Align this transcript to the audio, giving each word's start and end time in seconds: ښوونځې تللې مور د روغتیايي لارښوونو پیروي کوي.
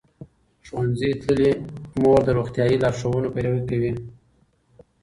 ښوونځې 0.67 1.09
تللې 1.21 1.51
مور 2.01 2.19
د 2.25 2.29
روغتیايي 2.37 2.75
لارښوونو 2.83 3.27
پیروي 3.35 3.61
کوي. 3.69 3.91